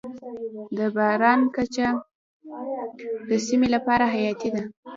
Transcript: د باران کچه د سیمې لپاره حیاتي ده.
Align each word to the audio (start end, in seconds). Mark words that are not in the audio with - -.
د 0.77 0.79
باران 0.95 1.39
کچه 1.55 1.87
د 3.29 3.31
سیمې 3.47 3.67
لپاره 3.75 4.05
حیاتي 4.13 4.49
ده. 4.55 4.61